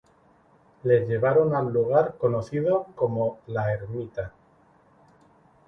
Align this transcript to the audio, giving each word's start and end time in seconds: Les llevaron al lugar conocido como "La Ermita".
Les 0.83 1.03
llevaron 1.07 1.53
al 1.55 1.71
lugar 1.71 2.15
conocido 2.17 2.87
como 2.95 3.37
"La 3.45 3.71
Ermita". 3.71 4.33